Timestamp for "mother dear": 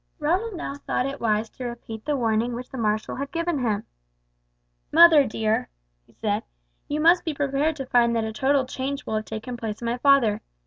4.91-5.69